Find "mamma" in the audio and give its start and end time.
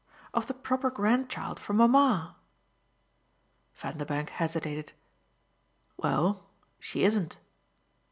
1.73-2.35